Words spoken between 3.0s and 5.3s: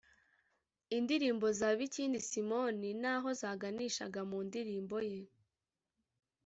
aho zaganishaga mu ndirimbo ye